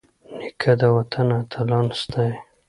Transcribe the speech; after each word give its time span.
نیکه 0.37 0.71
د 0.79 0.81
وطن 0.97 1.27
اتلان 1.41 1.85
ستايي. 2.01 2.35